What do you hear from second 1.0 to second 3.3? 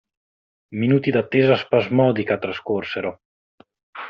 d'attesa spasmodica trascorsero.